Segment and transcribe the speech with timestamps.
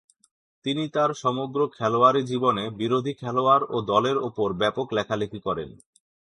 [0.65, 5.69] তিনি তাঁর সমগ্র খেলোয়াড়ী জীবনে বিরোধী খেলোয়াড় ও দলের উপর ব্যাপক লেখালেখি করেন।